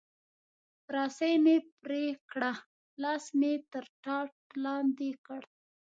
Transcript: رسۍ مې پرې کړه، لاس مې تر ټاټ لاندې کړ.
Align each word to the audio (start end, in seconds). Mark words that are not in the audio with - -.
رسۍ 0.93 1.33
مې 1.43 1.55
پرې 1.81 2.03
کړه، 2.31 2.51
لاس 3.01 3.23
مې 3.39 3.53
تر 3.71 3.85
ټاټ 4.03 4.31
لاندې 4.63 5.11
کړ. 5.25 5.41